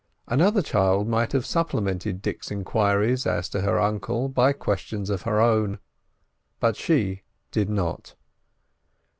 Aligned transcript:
Another 0.27 0.63
child 0.63 1.07
might 1.07 1.31
have 1.33 1.45
supplemented 1.45 2.23
Dick's 2.23 2.49
enquiries 2.49 3.27
as 3.27 3.47
to 3.49 3.61
her 3.61 3.79
uncle 3.79 4.29
by 4.29 4.51
questions 4.51 5.11
of 5.11 5.21
her 5.29 5.39
own, 5.39 5.77
but 6.59 6.75
she 6.75 7.21
did 7.51 7.69
not. 7.69 8.15